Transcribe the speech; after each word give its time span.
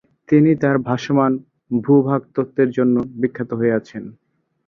তিনি 0.29 0.51
তার 0.61 0.75
"ভাসমান 0.87 1.31
ভূ-ভাগ 1.81 2.21
তত্ত্বের" 2.35 2.69
জন্য 2.77 2.95
বিখ্যাত 3.21 3.49
হয়ে 3.59 3.77
আছেন। 3.79 4.03